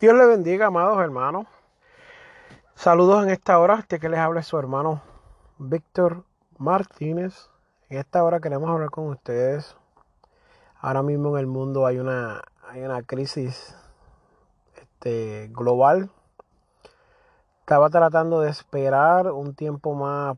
Dios 0.00 0.14
le 0.14 0.26
bendiga, 0.26 0.66
amados 0.66 1.00
hermanos. 1.00 1.46
Saludos 2.76 3.24
en 3.24 3.30
esta 3.30 3.58
hora. 3.58 3.80
Este 3.80 3.98
que 3.98 4.08
les 4.08 4.20
habla 4.20 4.38
es 4.38 4.46
su 4.46 4.56
hermano 4.56 5.02
Víctor 5.58 6.22
Martínez. 6.56 7.50
En 7.88 7.98
esta 7.98 8.22
hora 8.22 8.38
queremos 8.38 8.70
hablar 8.70 8.90
con 8.90 9.08
ustedes. 9.08 9.76
Ahora 10.80 11.02
mismo 11.02 11.30
en 11.30 11.40
el 11.40 11.46
mundo 11.48 11.84
hay 11.84 11.98
una, 11.98 12.42
hay 12.68 12.82
una 12.82 13.02
crisis 13.02 13.74
este, 14.76 15.48
global. 15.50 16.12
Estaba 17.58 17.90
tratando 17.90 18.40
de 18.40 18.50
esperar 18.50 19.32
un 19.32 19.56
tiempo 19.56 19.94
más 19.94 20.36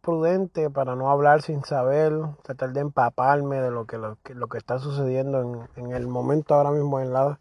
prudente 0.00 0.70
para 0.70 0.96
no 0.96 1.08
hablar 1.08 1.42
sin 1.42 1.62
saber, 1.62 2.14
tratar 2.42 2.72
de 2.72 2.80
empaparme 2.80 3.60
de 3.60 3.70
lo 3.70 3.84
que, 3.84 3.96
lo, 3.96 4.18
que, 4.24 4.34
lo 4.34 4.48
que 4.48 4.58
está 4.58 4.80
sucediendo 4.80 5.40
en, 5.40 5.84
en 5.84 5.92
el 5.92 6.08
momento 6.08 6.56
ahora 6.56 6.72
mismo 6.72 6.98
en 6.98 7.12
la 7.12 7.38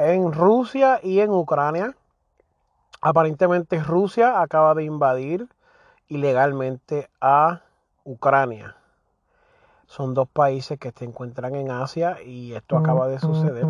en 0.00 0.32
Rusia 0.32 1.00
y 1.02 1.20
en 1.20 1.30
Ucrania. 1.30 1.96
Aparentemente 3.00 3.82
Rusia 3.82 4.40
acaba 4.40 4.74
de 4.74 4.84
invadir 4.84 5.48
ilegalmente 6.08 7.08
a 7.20 7.62
Ucrania. 8.04 8.76
Son 9.86 10.14
dos 10.14 10.28
países 10.28 10.78
que 10.78 10.92
se 10.92 11.04
encuentran 11.04 11.54
en 11.54 11.70
Asia 11.70 12.22
y 12.22 12.52
esto 12.52 12.76
acaba 12.76 13.08
de 13.08 13.18
suceder. 13.18 13.66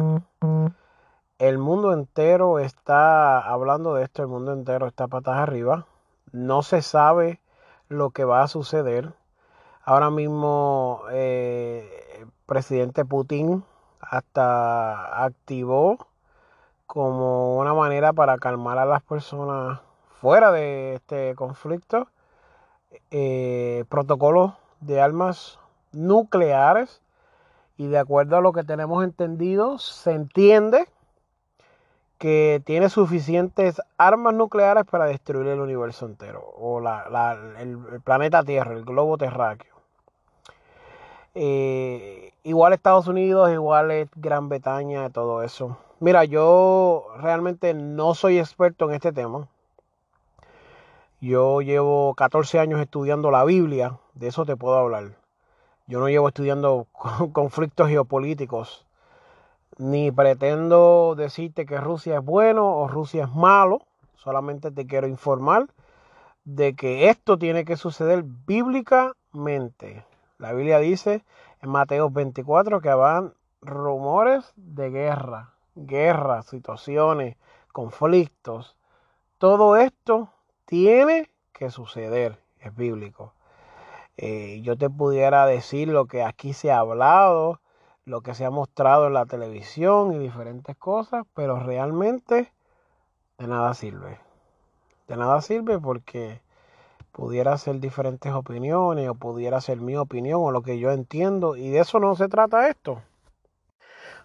El 1.39 1.59
mundo 1.59 1.93
entero 1.93 2.59
está 2.59 3.41
hablando 3.41 3.95
de 3.95 4.05
esto, 4.05 4.23
el 4.23 4.29
mundo 4.29 4.53
entero 4.53 4.87
está 4.87 5.09
patas 5.09 5.39
arriba. 5.39 5.87
No 6.33 6.63
se 6.63 6.83
sabe 6.83 7.41
lo 7.89 8.11
que 8.11 8.25
va 8.25 8.43
a 8.43 8.49
suceder. 8.49 9.15
Ahora 9.85 10.11
mismo 10.11 11.03
eh, 11.11 12.19
el 12.21 12.29
presidente 12.47 13.05
Putin 13.05 13.65
hasta 14.01 15.25
activó 15.25 16.10
como 16.91 17.57
una 17.57 17.73
manera 17.73 18.13
para 18.13 18.37
calmar 18.39 18.77
a 18.79 18.85
las 18.85 19.01
personas 19.01 19.79
fuera 20.21 20.51
de 20.51 20.95
este 20.95 21.37
conflicto, 21.37 22.09
eh, 23.13 23.85
protocolos 23.89 24.55
de 24.81 25.01
armas 25.01 25.61
nucleares 25.93 27.01
y 27.77 27.87
de 27.87 27.97
acuerdo 27.97 28.39
a 28.39 28.41
lo 28.41 28.53
que 28.53 28.65
tenemos 28.65 29.05
entendido, 29.05 29.79
se 29.79 30.11
entiende 30.11 30.89
que 32.19 32.61
tiene 32.67 32.89
suficientes 32.89 33.81
armas 33.97 34.35
nucleares 34.35 34.85
para 34.85 35.05
destruir 35.05 35.47
el 35.47 35.61
universo 35.61 36.07
entero 36.07 36.41
o 36.41 36.81
el, 36.81 38.01
planeta 38.03 38.43
Tierra, 38.43 38.73
el 38.73 38.85
globo 38.85 39.17
terráqueo. 39.17 39.80
Eh, 41.35 42.33
igual 42.43 42.73
Estados 42.73 43.07
Unidos, 43.07 43.51
igual 43.53 44.09
Gran 44.17 44.49
Bretaña, 44.49 45.11
todo 45.11 45.43
eso. 45.43 45.79
Mira, 46.01 46.25
yo 46.25 47.07
realmente 47.19 47.75
no 47.75 48.15
soy 48.15 48.39
experto 48.39 48.89
en 48.89 48.95
este 48.95 49.13
tema. 49.13 49.49
Yo 51.21 51.61
llevo 51.61 52.15
14 52.15 52.59
años 52.59 52.81
estudiando 52.81 53.31
la 53.31 53.45
Biblia, 53.45 53.99
de 54.15 54.29
eso 54.29 54.47
te 54.47 54.57
puedo 54.57 54.77
hablar. 54.77 55.17
Yo 55.87 56.01
no 56.01 56.09
llevo 56.09 56.29
estudiando 56.29 56.87
conflictos 57.33 57.89
geopolíticos, 57.89 58.87
ni 59.77 60.11
pretendo 60.11 61.15
decirte 61.17 61.67
que 61.67 61.79
Rusia 61.79 62.19
es 62.19 62.25
bueno 62.25 62.77
o 62.77 62.89
Rusia 62.89 63.25
es 63.25 63.35
malo, 63.35 63.83
solamente 64.17 64.71
te 64.71 64.87
quiero 64.87 65.07
informar 65.07 65.67
de 66.45 66.75
que 66.75 67.11
esto 67.11 67.39
tiene 67.39 67.65
que 67.65 67.77
suceder 67.77 68.25
bíblicamente. 68.25 70.05
La 70.41 70.53
Biblia 70.53 70.79
dice 70.79 71.25
en 71.63 71.71
Mateo 71.71 72.11
24 72.11 72.81
que 72.81 72.93
van 72.93 73.35
rumores 73.63 74.53
de 74.57 74.91
guerra 74.91 75.55
guerras, 75.87 76.47
situaciones, 76.47 77.37
conflictos, 77.73 78.77
todo 79.39 79.77
esto 79.77 80.29
tiene 80.65 81.31
que 81.53 81.71
suceder, 81.71 82.39
es 82.61 82.75
bíblico. 82.75 83.33
Eh, 84.17 84.61
yo 84.63 84.77
te 84.77 84.91
pudiera 84.91 85.47
decir 85.47 85.89
lo 85.89 86.07
que 86.07 86.23
aquí 86.23 86.53
se 86.53 86.71
ha 86.71 86.79
hablado, 86.79 87.61
lo 88.05 88.21
que 88.23 88.35
se 88.35 88.45
ha 88.45 88.51
mostrado 88.51 89.07
en 89.07 89.15
la 89.15 89.27
televisión 89.27 90.13
y 90.13 90.19
diferentes 90.19 90.77
cosas, 90.77 91.25
pero 91.35 91.59
realmente 91.59 92.53
de 93.39 93.47
nada 93.47 93.73
sirve. 93.75 94.19
De 95.09 95.17
nada 95.17 95.41
sirve 95.41 95.79
porque 95.79 96.43
pudiera 97.13 97.57
ser 97.59 97.81
diferentes 97.81 98.33
opiniones 98.33 99.09
o 99.09 99.15
pudiera 99.15 99.61
ser 99.61 99.81
mi 99.81 99.97
opinión 99.97 100.41
o 100.43 100.51
lo 100.51 100.63
que 100.63 100.79
yo 100.79 100.91
entiendo 100.91 101.57
y 101.57 101.71
de 101.71 101.81
eso 101.81 101.99
no 102.01 102.15
se 102.17 102.29
trata 102.29 102.69
esto. 102.69 103.03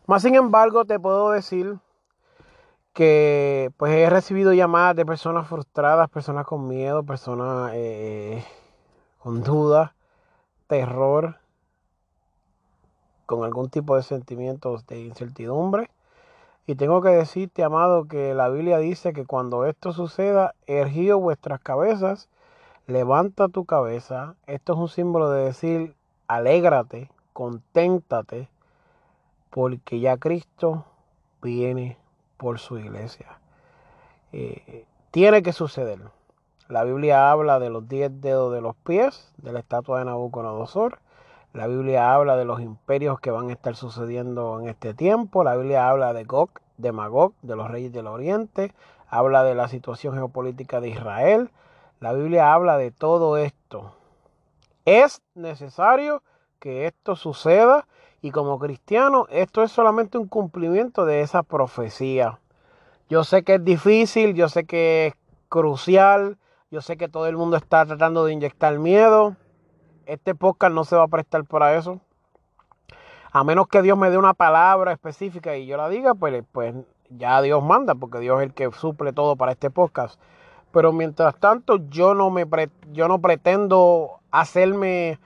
Más 0.07 0.21
sin 0.21 0.35
embargo, 0.35 0.85
te 0.85 0.99
puedo 0.99 1.31
decir 1.31 1.77
que 2.93 3.71
pues 3.77 3.93
he 3.93 4.09
recibido 4.09 4.53
llamadas 4.53 4.95
de 4.95 5.05
personas 5.05 5.47
frustradas, 5.47 6.09
personas 6.09 6.45
con 6.45 6.67
miedo, 6.67 7.03
personas 7.03 7.71
eh, 7.73 8.43
con 9.19 9.43
dudas, 9.43 9.91
terror, 10.67 11.37
con 13.25 13.43
algún 13.43 13.69
tipo 13.69 13.95
de 13.95 14.03
sentimientos 14.03 14.85
de 14.87 14.99
incertidumbre. 15.01 15.89
Y 16.67 16.75
tengo 16.75 17.01
que 17.01 17.09
decirte, 17.09 17.63
amado, 17.63 18.05
que 18.07 18.33
la 18.33 18.49
Biblia 18.49 18.77
dice 18.77 19.13
que 19.13 19.25
cuando 19.25 19.65
esto 19.65 19.91
suceda, 19.91 20.55
ergío 20.65 21.19
vuestras 21.19 21.59
cabezas, 21.59 22.29
levanta 22.87 23.47
tu 23.47 23.65
cabeza. 23.65 24.35
Esto 24.47 24.73
es 24.73 24.79
un 24.79 24.89
símbolo 24.89 25.29
de 25.29 25.45
decir, 25.45 25.95
alégrate, 26.27 27.09
conténtate, 27.33 28.49
porque 29.49 29.99
ya 29.99 30.17
Cristo 30.17 30.85
viene 31.41 31.97
por 32.37 32.59
su 32.59 32.77
iglesia. 32.77 33.39
Eh, 34.33 34.85
tiene 35.11 35.41
que 35.43 35.53
suceder. 35.53 35.99
La 36.67 36.83
Biblia 36.83 37.31
habla 37.31 37.59
de 37.59 37.69
los 37.69 37.87
diez 37.87 38.11
dedos 38.21 38.51
de 38.51 38.59
los 38.59 38.75
pies 38.75 39.31
de 39.37 39.53
la 39.53 39.59
estatua 39.59 39.99
de 39.99 40.05
Nabucodonosor. 40.05 40.99
La 41.53 41.67
Biblia 41.67 42.13
habla 42.13 42.35
de 42.35 42.43
los 42.43 42.59
imperios 42.59 43.19
que 43.19 43.31
van 43.31 43.49
a 43.49 43.53
estar 43.53 43.75
sucediendo 43.75 44.59
en 44.59 44.67
este 44.67 44.93
tiempo. 44.93 45.43
La 45.43 45.55
Biblia 45.55 45.87
habla 45.87 46.11
de 46.11 46.25
Gog, 46.25 46.49
de 46.77 46.91
Magog, 46.91 47.33
de 47.43 47.55
los 47.55 47.69
reyes 47.69 47.93
del 47.93 48.07
oriente. 48.07 48.73
Habla 49.07 49.43
de 49.43 49.55
la 49.55 49.69
situación 49.69 50.15
geopolítica 50.15 50.81
de 50.81 50.89
Israel. 50.89 51.49
La 52.05 52.13
Biblia 52.13 52.53
habla 52.53 52.77
de 52.77 52.91
todo 52.91 53.35
esto. 53.35 53.95
Es 54.85 55.23
necesario 55.33 56.21
que 56.59 56.85
esto 56.85 57.15
suceda 57.15 57.87
y 58.21 58.29
como 58.29 58.59
cristiano, 58.59 59.25
esto 59.31 59.63
es 59.63 59.71
solamente 59.71 60.19
un 60.19 60.27
cumplimiento 60.27 61.07
de 61.07 61.21
esa 61.21 61.41
profecía. 61.41 62.39
Yo 63.09 63.23
sé 63.23 63.41
que 63.41 63.55
es 63.55 63.65
difícil, 63.65 64.35
yo 64.35 64.49
sé 64.49 64.65
que 64.65 65.07
es 65.07 65.13
crucial, 65.49 66.37
yo 66.69 66.81
sé 66.81 66.95
que 66.95 67.09
todo 67.09 67.25
el 67.25 67.37
mundo 67.37 67.57
está 67.57 67.83
tratando 67.87 68.23
de 68.23 68.33
inyectar 68.33 68.77
miedo. 68.77 69.35
Este 70.05 70.35
podcast 70.35 70.75
no 70.75 70.83
se 70.83 70.95
va 70.95 71.05
a 71.05 71.07
prestar 71.07 71.43
para 71.45 71.75
eso. 71.75 72.01
A 73.31 73.43
menos 73.43 73.67
que 73.67 73.81
Dios 73.81 73.97
me 73.97 74.11
dé 74.11 74.19
una 74.19 74.35
palabra 74.35 74.91
específica 74.91 75.57
y 75.57 75.65
yo 75.65 75.75
la 75.75 75.89
diga, 75.89 76.13
pues, 76.13 76.43
pues 76.51 76.75
ya 77.09 77.41
Dios 77.41 77.63
manda, 77.63 77.95
porque 77.95 78.19
Dios 78.19 78.41
es 78.41 78.45
el 78.45 78.53
que 78.53 78.71
suple 78.73 79.11
todo 79.11 79.35
para 79.35 79.53
este 79.53 79.71
podcast. 79.71 80.21
Pero 80.75 80.91
mientras 80.91 81.39
tanto, 81.39 81.77
yo 81.87 82.13
no, 82.13 82.29
me 82.29 82.45
yo 82.91 83.07
no 83.07 83.21
pretendo 83.21 84.19
hacerme 84.29 85.19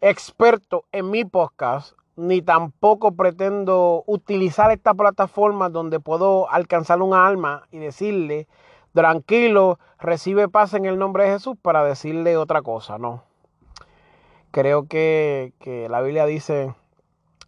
experto 0.00 0.84
en 0.92 1.10
mi 1.10 1.24
podcast 1.24 1.96
ni 2.14 2.40
tampoco 2.40 3.10
pretendo 3.10 4.04
utilizar 4.06 4.70
esta 4.70 4.94
plataforma 4.94 5.70
donde 5.70 5.98
puedo 5.98 6.48
alcanzar 6.48 7.02
un 7.02 7.14
alma 7.14 7.66
y 7.72 7.78
decirle, 7.78 8.46
tranquilo, 8.94 9.80
recibe 9.98 10.48
paz 10.48 10.72
en 10.74 10.84
el 10.84 11.00
nombre 11.00 11.24
de 11.24 11.32
Jesús 11.32 11.56
para 11.60 11.82
decirle 11.82 12.36
otra 12.36 12.62
cosa, 12.62 12.96
no. 12.96 13.24
Creo 14.52 14.86
que, 14.86 15.52
que 15.58 15.88
la 15.88 16.00
Biblia 16.00 16.26
dice 16.26 16.76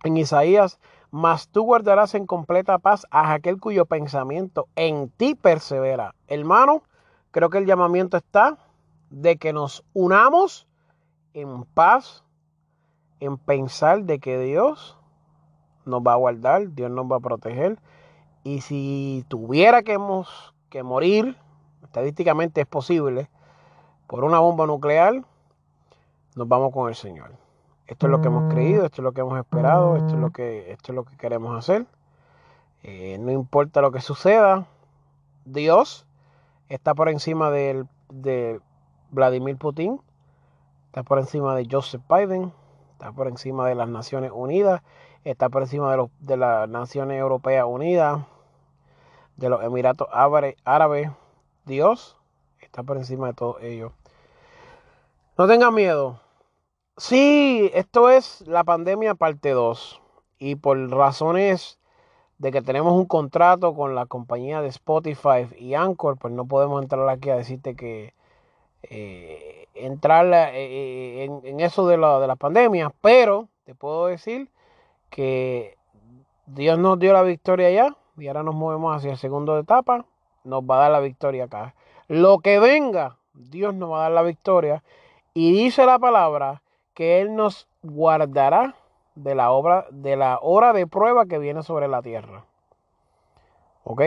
en 0.02 0.16
Isaías, 0.16 0.80
mas 1.12 1.46
tú 1.46 1.62
guardarás 1.62 2.16
en 2.16 2.26
completa 2.26 2.78
paz 2.78 3.06
a 3.12 3.32
aquel 3.32 3.60
cuyo 3.60 3.86
pensamiento 3.86 4.66
en 4.74 5.08
ti 5.08 5.36
persevera. 5.36 6.16
Hermano, 6.26 6.82
creo 7.34 7.50
que 7.50 7.58
el 7.58 7.66
llamamiento 7.66 8.16
está 8.16 8.58
de 9.10 9.38
que 9.38 9.52
nos 9.52 9.84
unamos 9.92 10.68
en 11.32 11.64
paz 11.64 12.22
en 13.18 13.38
pensar 13.38 14.04
de 14.04 14.20
que 14.20 14.38
Dios 14.38 14.96
nos 15.84 16.00
va 16.00 16.12
a 16.12 16.16
guardar, 16.16 16.72
Dios 16.74 16.92
nos 16.92 17.10
va 17.10 17.16
a 17.16 17.20
proteger. 17.20 17.80
Y 18.44 18.60
si 18.60 19.24
tuviera 19.26 19.82
que, 19.82 19.98
que 20.70 20.84
morir, 20.84 21.36
estadísticamente 21.82 22.60
es 22.60 22.68
posible, 22.68 23.28
por 24.06 24.22
una 24.22 24.38
bomba 24.38 24.68
nuclear, 24.68 25.24
nos 26.36 26.46
vamos 26.46 26.72
con 26.72 26.88
el 26.88 26.94
Señor. 26.94 27.32
Esto 27.88 28.06
es 28.06 28.12
lo 28.12 28.20
que 28.20 28.28
hemos 28.28 28.52
creído, 28.52 28.84
esto 28.84 29.02
es 29.02 29.04
lo 29.04 29.12
que 29.12 29.22
hemos 29.22 29.36
esperado, 29.40 29.96
esto 29.96 30.14
es 30.14 30.20
lo 30.20 30.30
que, 30.30 30.70
esto 30.70 30.92
es 30.92 30.94
lo 30.94 31.04
que 31.04 31.16
queremos 31.16 31.58
hacer. 31.58 31.84
Eh, 32.84 33.18
no 33.18 33.32
importa 33.32 33.80
lo 33.80 33.90
que 33.90 34.00
suceda, 34.00 34.66
Dios 35.44 36.06
está 36.74 36.94
por 36.94 37.08
encima 37.08 37.50
de, 37.50 37.86
Vladimir 39.10 39.56
Putin, 39.56 40.00
está 40.86 41.04
por 41.04 41.18
encima 41.20 41.54
de 41.54 41.68
Joseph 41.70 42.02
Biden, 42.08 42.52
está 42.92 43.12
por 43.12 43.28
encima 43.28 43.68
de 43.68 43.76
las 43.76 43.88
Naciones 43.88 44.32
Unidas, 44.34 44.82
está 45.22 45.48
por 45.48 45.62
encima 45.62 45.90
de, 45.92 45.98
los, 45.98 46.10
de 46.18 46.36
las 46.36 46.68
Naciones 46.68 47.20
Europeas 47.20 47.64
Unidas, 47.68 48.24
de 49.36 49.48
los 49.48 49.62
Emiratos 49.62 50.08
Árabes. 50.12 51.10
Dios 51.64 52.16
está 52.58 52.82
por 52.82 52.96
encima 52.96 53.28
de 53.28 53.34
todo 53.34 53.60
ello. 53.60 53.92
No 55.38 55.46
tengan 55.46 55.74
miedo. 55.74 56.20
Sí, 56.96 57.70
esto 57.72 58.10
es 58.10 58.40
la 58.46 58.64
pandemia 58.64 59.14
parte 59.14 59.50
2. 59.50 60.02
Y 60.38 60.56
por 60.56 60.90
razones 60.90 61.78
de 62.38 62.52
que 62.52 62.62
tenemos 62.62 62.92
un 62.92 63.06
contrato 63.06 63.74
con 63.74 63.94
la 63.94 64.06
compañía 64.06 64.60
de 64.60 64.68
Spotify 64.68 65.46
y 65.58 65.74
Anchor, 65.74 66.18
pues 66.18 66.32
no 66.34 66.46
podemos 66.46 66.82
entrar 66.82 67.08
aquí 67.08 67.30
a 67.30 67.36
decirte 67.36 67.76
que 67.76 68.12
eh, 68.82 69.68
entrar 69.74 70.26
eh, 70.26 71.24
eh, 71.24 71.30
en, 71.44 71.60
eso 71.60 71.86
de 71.86 71.96
la, 71.96 72.18
de 72.20 72.36
pandemia, 72.36 72.92
pero 73.00 73.48
te 73.64 73.74
puedo 73.74 74.06
decir 74.06 74.48
que 75.10 75.76
Dios 76.46 76.78
nos 76.78 76.98
dio 76.98 77.12
la 77.12 77.22
victoria 77.22 77.70
ya 77.70 77.96
y 78.16 78.28
ahora 78.28 78.42
nos 78.42 78.54
movemos 78.54 78.96
hacia 78.96 79.12
el 79.12 79.18
segundo 79.18 79.58
etapa, 79.58 80.04
nos 80.44 80.62
va 80.62 80.76
a 80.76 80.80
dar 80.80 80.92
la 80.92 81.00
victoria 81.00 81.44
acá. 81.44 81.74
Lo 82.08 82.40
que 82.40 82.58
venga, 82.58 83.16
Dios 83.32 83.74
nos 83.74 83.90
va 83.90 83.98
a 83.98 84.02
dar 84.02 84.12
la 84.12 84.22
victoria 84.22 84.82
y 85.32 85.52
dice 85.52 85.86
la 85.86 85.98
palabra 85.98 86.62
que 86.92 87.20
Él 87.20 87.34
nos 87.34 87.66
guardará 87.82 88.74
de 89.14 89.34
la 89.34 89.50
obra, 89.50 89.86
de 89.90 90.16
la 90.16 90.38
hora 90.40 90.72
de 90.72 90.86
prueba 90.86 91.26
que 91.26 91.38
viene 91.38 91.62
sobre 91.62 91.88
la 91.88 92.02
tierra. 92.02 92.44
¿Ok? 93.84 94.02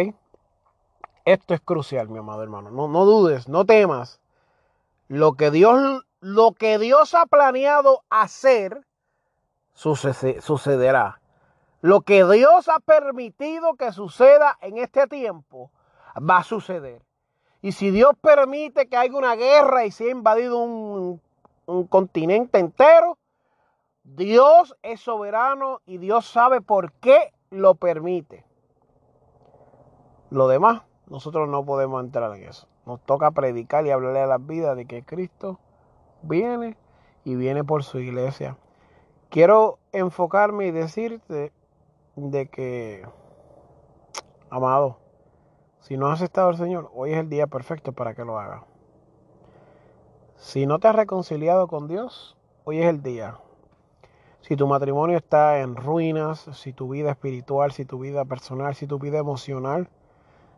Esto 1.26 1.54
es 1.54 1.62
crucial, 1.62 2.10
mi 2.10 2.20
amado 2.20 2.44
hermano. 2.44 2.72
No, 2.72 2.88
no 2.88 3.06
dudes, 3.06 3.48
no 3.48 3.66
temas. 3.66 4.20
Lo 5.08 5.34
que 5.34 5.52
Dios, 5.52 6.06
lo 6.20 6.54
que 6.54 6.78
Dios 6.78 7.14
ha 7.14 7.26
planeado 7.26 8.04
hacer, 8.10 8.86
sucederá. 9.74 11.22
Lo 11.82 12.02
que 12.02 12.26
Dios 12.26 12.70
ha 12.70 12.80
permitido 12.80 13.76
que 13.76 13.92
suceda 13.92 14.58
en 14.62 14.78
este 14.78 15.08
tiempo, 15.08 15.72
va 16.18 16.38
a 16.38 16.44
suceder. 16.44 17.02
Y 17.62 17.74
si 17.74 17.92
Dios 17.92 18.12
permite 18.20 18.88
que 18.88 18.98
haya 18.98 19.16
una 19.16 19.36
guerra 19.36 19.86
y 19.86 19.92
se 19.92 20.06
ha 20.06 20.12
invadido 20.12 20.58
un, 20.58 21.22
un 21.66 21.88
continente 21.88 22.60
entero, 22.60 23.18
Dios 24.16 24.74
es 24.84 25.02
soberano 25.02 25.82
y 25.86 25.98
Dios 25.98 26.26
sabe 26.26 26.62
por 26.62 26.94
qué 26.94 27.34
lo 27.50 27.76
permite. 27.76 28.46
Lo 30.30 30.48
demás, 30.48 30.84
nosotros 31.08 31.50
no 31.50 31.66
podemos 31.66 32.02
entrar 32.02 32.34
en 32.34 32.44
eso. 32.44 32.70
Nos 32.86 33.02
toca 33.02 33.32
predicar 33.32 33.86
y 33.86 33.92
hablarle 33.92 34.22
a 34.22 34.28
las 34.28 34.46
vidas 34.46 34.78
de 34.78 34.86
que 34.86 35.04
Cristo 35.04 35.60
viene 36.22 36.78
y 37.26 37.36
viene 37.36 37.66
por 37.66 37.84
su 37.84 38.00
iglesia. 38.00 38.58
Quiero 39.30 39.78
enfocarme 39.92 40.68
y 40.68 40.72
decirte 40.72 41.52
de 42.16 42.48
que, 42.48 43.06
amado, 44.50 45.00
si 45.82 45.98
no 45.98 46.08
has 46.08 46.22
aceptado 46.22 46.48
al 46.48 46.58
Señor, 46.58 46.90
hoy 46.96 47.12
es 47.12 47.18
el 47.18 47.28
día 47.28 47.48
perfecto 47.48 47.92
para 47.92 48.16
que 48.16 48.24
lo 48.24 48.40
hagas. 48.40 48.64
Si 50.38 50.66
no 50.66 50.80
te 50.80 50.88
has 50.88 50.96
reconciliado 50.96 51.68
con 51.68 51.90
Dios, 51.90 52.38
hoy 52.64 52.80
es 52.80 52.86
el 52.86 53.04
día. 53.04 53.38
Si 54.48 54.56
tu 54.56 54.66
matrimonio 54.66 55.18
está 55.18 55.60
en 55.60 55.76
ruinas, 55.76 56.50
si 56.54 56.72
tu 56.72 56.88
vida 56.88 57.12
espiritual, 57.12 57.74
si 57.74 57.84
tu 57.84 58.00
vida 58.00 58.24
personal, 58.24 58.76
si 58.76 58.88
tu 58.88 58.98
vida 58.98 59.18
emocional, 59.18 59.90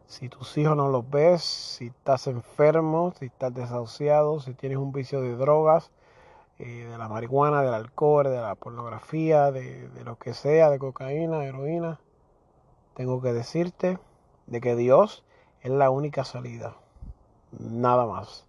si 0.05 0.29
tus 0.29 0.55
hijos 0.59 0.77
no 0.77 0.89
los 0.89 1.09
ves, 1.09 1.41
si 1.41 1.87
estás 1.87 2.27
enfermo, 2.27 3.15
si 3.17 3.25
estás 3.25 3.51
desahuciado, 3.51 4.41
si 4.41 4.53
tienes 4.53 4.77
un 4.77 4.91
vicio 4.91 5.21
de 5.21 5.35
drogas, 5.35 5.89
eh, 6.59 6.85
de 6.87 6.97
la 6.99 7.07
marihuana, 7.07 7.63
del 7.63 7.73
alcohol, 7.73 8.25
de 8.25 8.39
la 8.39 8.53
pornografía, 8.53 9.51
de, 9.51 9.89
de 9.89 10.03
lo 10.03 10.19
que 10.19 10.35
sea, 10.35 10.69
de 10.69 10.77
cocaína, 10.77 11.43
heroína, 11.45 11.99
tengo 12.93 13.23
que 13.23 13.33
decirte 13.33 13.97
de 14.45 14.61
que 14.61 14.75
Dios 14.75 15.25
es 15.61 15.71
la 15.71 15.89
única 15.89 16.25
salida. 16.25 16.75
Nada 17.57 18.05
más. 18.05 18.45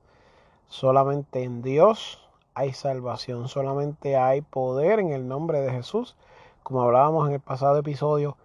Solamente 0.69 1.45
en 1.45 1.63
Dios 1.63 2.30
hay 2.61 2.73
salvación, 2.73 3.49
solamente 3.49 4.17
hay 4.17 4.43
poder 4.43 5.01
en 5.01 5.13
el 5.13 5.27
nombre 5.27 5.61
de 5.61 5.71
Jesús, 5.71 6.17
como 6.63 6.83
hablábamos 6.83 7.29
en 7.29 7.35
el 7.35 7.41
pasado 7.41 7.79
episodio. 7.79 8.37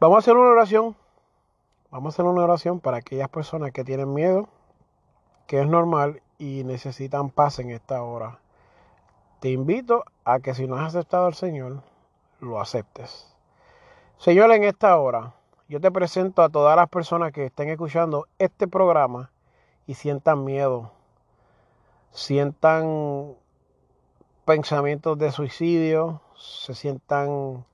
Vamos 0.00 0.16
a 0.16 0.18
hacer 0.20 0.36
una 0.36 0.50
oración 0.50 0.96
Vamos 1.92 2.06
a 2.06 2.12
hacer 2.14 2.24
una 2.24 2.44
oración 2.44 2.80
para 2.80 2.96
aquellas 2.96 3.28
personas 3.28 3.70
que 3.70 3.84
tienen 3.84 4.14
miedo, 4.14 4.48
que 5.46 5.60
es 5.60 5.66
normal 5.66 6.22
y 6.38 6.64
necesitan 6.64 7.28
paz 7.28 7.58
en 7.58 7.68
esta 7.68 8.02
hora. 8.02 8.38
Te 9.40 9.50
invito 9.50 10.02
a 10.24 10.40
que 10.40 10.54
si 10.54 10.66
no 10.66 10.76
has 10.76 10.94
aceptado 10.94 11.26
al 11.26 11.34
Señor, 11.34 11.82
lo 12.40 12.62
aceptes. 12.62 13.36
Señor, 14.16 14.50
en 14.52 14.64
esta 14.64 14.96
hora, 14.96 15.34
yo 15.68 15.82
te 15.82 15.90
presento 15.90 16.40
a 16.40 16.48
todas 16.48 16.76
las 16.76 16.88
personas 16.88 17.30
que 17.30 17.44
estén 17.44 17.68
escuchando 17.68 18.26
este 18.38 18.66
programa 18.66 19.30
y 19.86 19.92
sientan 19.92 20.46
miedo, 20.46 20.92
sientan 22.12 23.34
pensamientos 24.44 25.18
de 25.18 25.32
suicidio, 25.32 26.20
se 26.36 26.74
sientan 26.74 27.64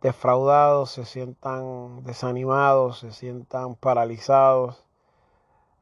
defraudados, 0.00 0.90
se 0.90 1.04
sientan 1.04 2.04
desanimados, 2.04 3.00
se 3.00 3.12
sientan 3.12 3.74
paralizados. 3.74 4.84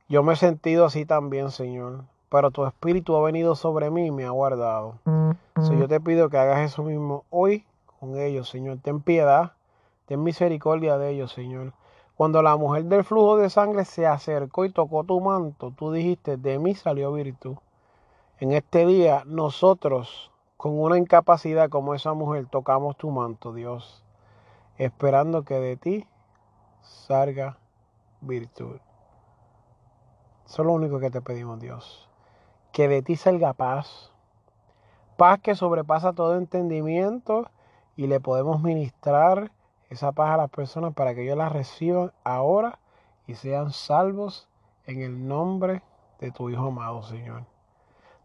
Yo 0.08 0.22
me 0.22 0.34
he 0.34 0.36
sentido 0.36 0.86
así 0.86 1.04
también, 1.04 1.50
Señor, 1.50 2.04
pero 2.30 2.50
tu 2.50 2.64
espíritu 2.64 3.16
ha 3.16 3.22
venido 3.22 3.54
sobre 3.56 3.90
mí 3.90 4.06
y 4.06 4.10
me 4.10 4.24
ha 4.24 4.30
guardado. 4.30 4.98
So, 5.60 5.74
yo 5.74 5.88
te 5.88 6.00
pido 6.00 6.28
que 6.28 6.38
hagas 6.38 6.60
eso 6.60 6.82
mismo 6.82 7.24
hoy 7.30 7.64
con 7.98 8.18
ellos, 8.18 8.48
Señor. 8.48 8.78
Ten 8.82 9.00
piedad, 9.00 9.52
ten 10.06 10.22
misericordia 10.22 10.98
de 10.98 11.10
ellos, 11.10 11.32
Señor. 11.32 11.72
Cuando 12.16 12.42
la 12.42 12.56
mujer 12.56 12.84
del 12.84 13.04
flujo 13.04 13.36
de 13.36 13.50
sangre 13.50 13.84
se 13.84 14.06
acercó 14.06 14.64
y 14.64 14.70
tocó 14.70 15.04
tu 15.04 15.20
manto, 15.20 15.72
tú 15.76 15.92
dijiste, 15.92 16.36
de 16.36 16.58
mí 16.58 16.74
salió 16.74 17.12
virtud. 17.12 17.56
En 18.38 18.52
este 18.52 18.86
día 18.86 19.22
nosotros, 19.26 20.30
con 20.56 20.78
una 20.78 20.98
incapacidad 20.98 21.68
como 21.68 21.94
esa 21.94 22.12
mujer, 22.14 22.46
tocamos 22.46 22.96
tu 22.96 23.10
manto, 23.10 23.52
Dios 23.52 24.02
esperando 24.78 25.44
que 25.44 25.58
de 25.58 25.76
ti 25.76 26.06
salga 26.82 27.58
virtud. 28.20 28.78
Eso 30.46 30.62
es 30.62 30.66
lo 30.66 30.72
único 30.72 31.00
que 31.00 31.10
te 31.10 31.20
pedimos, 31.20 31.58
Dios. 31.60 32.08
Que 32.72 32.88
de 32.88 33.02
ti 33.02 33.16
salga 33.16 33.52
paz. 33.52 34.12
Paz 35.16 35.40
que 35.40 35.54
sobrepasa 35.54 36.12
todo 36.12 36.36
entendimiento 36.36 37.50
y 37.96 38.06
le 38.06 38.20
podemos 38.20 38.62
ministrar 38.62 39.50
esa 39.88 40.12
paz 40.12 40.30
a 40.30 40.36
las 40.36 40.50
personas 40.50 40.94
para 40.94 41.14
que 41.14 41.22
ellos 41.24 41.38
la 41.38 41.48
reciban 41.48 42.12
ahora 42.22 42.78
y 43.26 43.34
sean 43.34 43.72
salvos 43.72 44.48
en 44.84 45.00
el 45.00 45.26
nombre 45.26 45.82
de 46.20 46.30
tu 46.30 46.50
Hijo 46.50 46.66
amado, 46.66 47.02
Señor. 47.02 47.55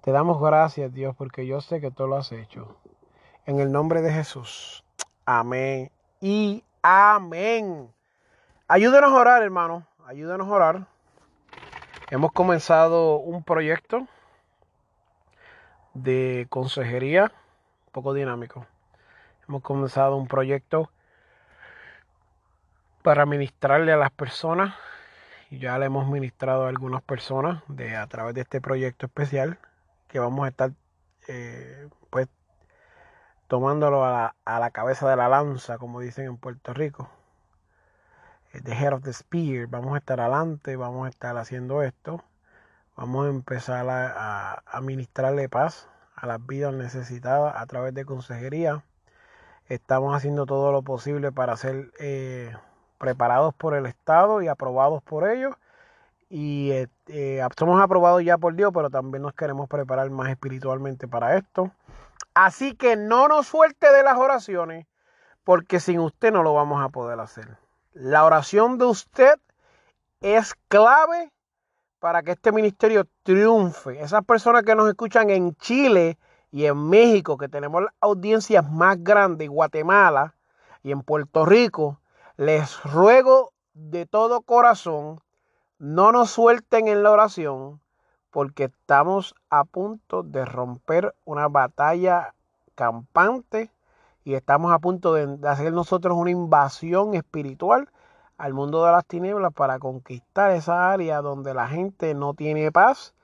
Te 0.01 0.12
damos 0.12 0.41
gracias, 0.41 0.91
Dios, 0.91 1.15
porque 1.15 1.46
yo 1.46 1.62
sé 1.62 1.79
que 1.79 1.91
tú 1.91 2.08
lo 2.08 2.17
has 2.17 2.31
hecho. 2.31 2.75
En 3.46 3.60
el 3.60 3.72
nombre 3.72 4.01
de 4.01 4.12
Jesús. 4.12 4.84
Amén 5.25 5.91
y 6.20 6.63
amén. 6.81 7.88
Ayúdenos 8.67 9.12
a 9.12 9.15
orar, 9.15 9.43
hermano. 9.43 9.86
Ayúdenos 10.08 10.48
a 10.48 10.51
orar. 10.51 10.88
Hemos 12.10 12.31
comenzado 12.31 13.17
un 13.17 13.43
proyecto 13.43 14.08
de 15.93 16.48
consejería 16.50 17.31
un 17.86 17.91
poco 17.91 18.15
dinámico. 18.15 18.65
Hemos 19.48 19.62
comenzado 19.62 20.17
un 20.17 20.27
proyecto 20.27 20.89
para 23.03 23.27
ministrarle 23.27 23.91
a 23.91 23.98
las 23.98 24.10
personas. 24.10 24.74
Y 25.51 25.60
ya 25.60 25.77
le 25.77 25.86
hemos 25.86 26.08
ministrado 26.08 26.65
a 26.65 26.70
algunas 26.70 27.03
personas 27.03 27.62
de, 27.67 27.96
a 27.96 28.08
través 28.08 28.34
de 28.34 28.41
este 28.41 28.62
proyecto 28.62 29.05
especial 29.05 29.60
que 30.11 30.19
vamos 30.19 30.45
a 30.45 30.49
estar 30.49 30.73
eh, 31.29 31.87
pues 32.09 32.27
tomándolo 33.47 34.05
a 34.05 34.35
la, 34.45 34.71
cabeza 34.71 35.09
de 35.09 35.15
la 35.15 35.29
lanza, 35.29 35.77
como 35.77 36.01
dicen 36.01 36.25
en 36.25 36.37
Puerto 36.37 36.73
Rico. 36.73 37.09
Eh, 38.51 38.61
the 38.61 38.73
head 38.73 38.93
of 38.93 39.03
the 39.03 39.13
spear. 39.13 39.67
Vamos 39.67 39.95
a 39.95 39.99
estar 39.99 40.19
adelante, 40.19 40.75
vamos 40.75 41.05
a 41.05 41.09
estar 41.09 41.37
haciendo 41.37 41.81
esto. 41.81 42.23
Vamos 42.97 43.25
a 43.25 43.29
empezar 43.29 43.87
a, 43.89 44.61
a, 44.65 44.81
ministrarle 44.81 45.47
paz 45.47 45.87
a 46.15 46.27
las 46.27 46.45
vidas 46.45 46.73
necesitadas 46.73 47.55
a 47.55 47.65
través 47.65 47.93
de 47.93 48.03
consejería. 48.03 48.83
Estamos 49.69 50.13
haciendo 50.13 50.45
todo 50.45 50.73
lo 50.73 50.81
posible 50.81 51.31
para 51.31 51.55
ser 51.55 51.91
eh, 51.99 52.53
preparados 52.97 53.53
por 53.55 53.75
el 53.75 53.85
Estado 53.85 54.41
y 54.41 54.49
aprobados 54.49 55.01
por 55.03 55.29
ellos. 55.29 55.55
Y 56.33 56.71
eh, 56.71 56.88
eh, 57.07 57.45
somos 57.59 57.81
aprobados 57.81 58.23
ya 58.23 58.38
por 58.38 58.55
Dios, 58.55 58.71
pero 58.73 58.89
también 58.89 59.21
nos 59.21 59.33
queremos 59.33 59.67
preparar 59.67 60.09
más 60.11 60.29
espiritualmente 60.29 61.05
para 61.05 61.35
esto. 61.35 61.71
Así 62.33 62.73
que 62.73 62.95
no 62.95 63.27
nos 63.27 63.47
suelte 63.47 63.91
de 63.91 64.01
las 64.01 64.17
oraciones, 64.17 64.88
porque 65.43 65.81
sin 65.81 66.00
usted 66.00 66.31
no 66.31 66.41
lo 66.41 66.53
vamos 66.53 66.81
a 66.81 66.88
poder 66.88 67.19
hacer. 67.19 67.57
La 67.91 68.23
oración 68.23 68.77
de 68.77 68.85
usted 68.85 69.33
es 70.21 70.55
clave 70.69 71.33
para 72.00 72.23
que 72.23 72.31
este 72.31 72.53
ministerio 72.53 73.09
triunfe. 73.23 74.01
Esas 74.01 74.23
personas 74.23 74.63
que 74.63 74.73
nos 74.73 74.88
escuchan 74.88 75.29
en 75.31 75.53
Chile 75.55 76.17
y 76.50 76.63
en 76.63 76.89
México, 76.89 77.38
que 77.38 77.50
tenemos 77.50 77.83
las 77.83 77.93
audiencias 78.00 78.69
más 78.71 79.03
grandes, 79.03 79.50
Guatemala 79.50 80.35
y 80.81 80.93
en 80.93 81.01
Puerto 81.01 81.45
Rico, 81.45 82.00
les 82.38 82.81
ruego 82.83 83.51
de 83.73 84.05
todo 84.05 84.43
corazón, 84.43 85.19
no 85.81 86.11
nos 86.11 86.29
suelten 86.29 86.88
en 86.88 87.01
la 87.01 87.09
oración, 87.09 87.81
porque 88.29 88.65
estamos 88.65 89.33
a 89.50 89.63
punto 89.63 90.21
de 90.21 90.45
romper 90.45 91.15
una 91.25 91.47
batalla 91.47 92.35
campante 92.75 93.71
y 94.23 94.35
estamos 94.35 94.71
a 94.71 94.77
punto 94.77 95.15
de, 95.15 95.39
hacer 95.50 95.73
nosotros 95.73 96.15
una 96.15 96.29
invasión 96.29 97.15
espiritual 97.15 97.89
al 98.38 98.53
mundo 98.53 98.85
de 98.85 98.91
las 98.91 99.07
tinieblas 99.07 99.53
para 99.53 99.79
conquistar 99.79 100.51
esa 100.51 100.91
área 100.91 101.19
donde 101.23 101.55
la 101.55 101.67
gente 101.67 102.13
no 102.13 102.35
tiene 102.35 102.71
paz 102.71 103.15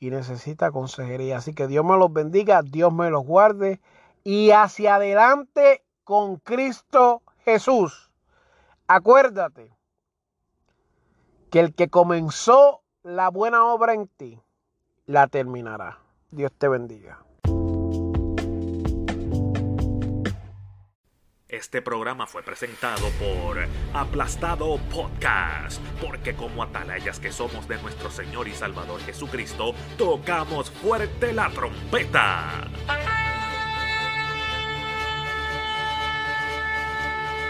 y 0.00 0.08
necesita 0.08 0.70
consejería. 0.70 1.36
Así 1.36 1.52
que 1.52 1.66
Dios 1.66 1.84
me 1.84 1.98
los 1.98 2.10
bendiga, 2.10 2.62
Dios 2.62 2.94
me 2.94 3.10
los 3.10 3.26
guarde 3.26 3.78
y 4.24 4.52
hacia 4.52 4.94
adelante 4.94 5.84
con 6.02 6.36
Cristo 6.36 7.20
Jesús. 7.44 8.10
Acuérdate 8.86 9.75
que 11.56 11.60
el 11.60 11.74
que 11.74 11.88
comenzó 11.88 12.82
la 13.02 13.30
buena 13.30 13.64
obra 13.64 13.94
en 13.94 14.08
ti, 14.08 14.38
la 15.06 15.26
terminará. 15.26 16.00
Dios 16.30 16.52
te 16.52 16.68
bendiga. 16.68 17.24
Este 21.48 21.80
programa 21.80 22.26
fue 22.26 22.42
presentado 22.42 23.08
por 23.18 23.56
Aplastado 23.94 24.76
Podcast, 24.92 25.80
porque 25.98 26.36
como 26.36 26.62
atalayas 26.62 27.18
que 27.20 27.32
somos 27.32 27.66
de 27.66 27.80
nuestro 27.80 28.10
Señor 28.10 28.48
y 28.48 28.52
Salvador 28.52 29.00
Jesucristo, 29.00 29.72
tocamos 29.96 30.70
fuerte 30.70 31.32
la 31.32 31.48
trompeta. 31.48 32.68